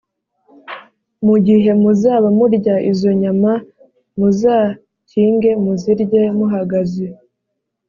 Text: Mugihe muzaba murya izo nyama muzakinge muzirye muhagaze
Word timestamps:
Mugihe 1.25 1.71
muzaba 1.81 2.27
murya 2.37 2.75
izo 2.91 3.09
nyama 3.21 3.51
muzakinge 4.17 5.51
muzirye 5.63 6.21
muhagaze 6.37 7.07